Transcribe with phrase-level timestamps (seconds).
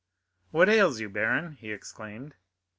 [0.49, 2.33] "What ails you, baron?" he exclaimed.